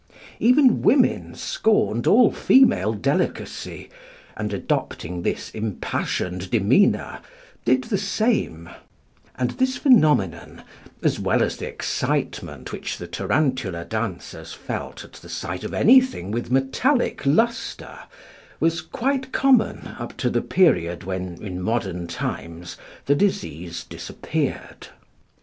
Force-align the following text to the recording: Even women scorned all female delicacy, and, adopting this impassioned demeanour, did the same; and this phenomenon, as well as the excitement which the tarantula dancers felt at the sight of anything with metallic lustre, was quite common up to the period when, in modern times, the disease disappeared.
Even 0.39 0.81
women 0.81 1.35
scorned 1.35 2.07
all 2.07 2.31
female 2.31 2.91
delicacy, 2.91 3.87
and, 4.35 4.51
adopting 4.51 5.21
this 5.21 5.51
impassioned 5.51 6.49
demeanour, 6.49 7.19
did 7.65 7.83
the 7.83 7.99
same; 7.99 8.67
and 9.35 9.51
this 9.51 9.77
phenomenon, 9.77 10.63
as 11.03 11.19
well 11.19 11.43
as 11.43 11.57
the 11.57 11.67
excitement 11.67 12.71
which 12.71 12.97
the 12.97 13.05
tarantula 13.05 13.85
dancers 13.85 14.53
felt 14.53 15.03
at 15.05 15.13
the 15.13 15.29
sight 15.29 15.63
of 15.63 15.71
anything 15.71 16.31
with 16.31 16.49
metallic 16.49 17.23
lustre, 17.23 17.99
was 18.59 18.81
quite 18.81 19.31
common 19.31 19.87
up 19.99 20.17
to 20.17 20.31
the 20.31 20.41
period 20.41 21.03
when, 21.03 21.39
in 21.43 21.61
modern 21.61 22.07
times, 22.07 22.75
the 23.05 23.13
disease 23.13 23.83
disappeared. 23.83 24.87